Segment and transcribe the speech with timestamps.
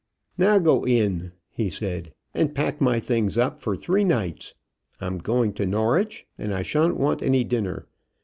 [0.35, 4.55] "Now go in," he said, "and pack my things up for three nights.
[4.99, 7.85] I'm going to Norwich, and I shan't want any dinner.